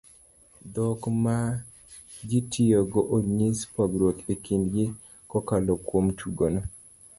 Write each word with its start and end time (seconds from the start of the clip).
dhok 0.73 1.01
magitiyogo 1.23 2.99
onyis 3.15 3.57
pogruok 3.73 4.17
e 4.33 4.35
kindgi 4.45 4.85
kokalo 5.31 5.73
kuom 5.85 6.05
tugo 6.19 6.45
no 6.53 6.61